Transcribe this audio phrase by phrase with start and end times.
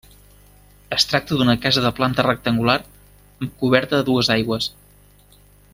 [0.95, 4.71] Es tracta d'una casa de planta rectangular amb coberta a dues aigües.